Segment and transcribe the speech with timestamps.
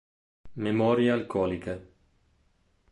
[0.55, 1.77] Memorie alcoliche".